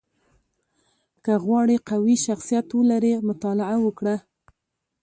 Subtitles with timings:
[1.23, 4.15] •که غواړې قوي شخصیت ولرې، مطالعه وکړه.